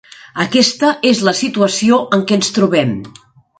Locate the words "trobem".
2.59-2.99